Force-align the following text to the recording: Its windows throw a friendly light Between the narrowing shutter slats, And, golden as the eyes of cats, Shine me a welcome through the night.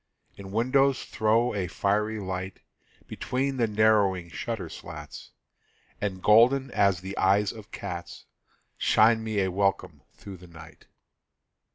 Its 0.35 0.49
windows 0.49 1.03
throw 1.05 1.53
a 1.53 1.67
friendly 1.67 2.17
light 2.17 2.59
Between 3.07 3.57
the 3.57 3.67
narrowing 3.67 4.31
shutter 4.31 4.67
slats, 4.67 5.29
And, 6.01 6.23
golden 6.23 6.71
as 6.71 7.01
the 7.01 7.15
eyes 7.19 7.51
of 7.51 7.69
cats, 7.69 8.25
Shine 8.79 9.23
me 9.23 9.41
a 9.41 9.51
welcome 9.51 10.01
through 10.15 10.37
the 10.37 10.47
night. 10.47 10.87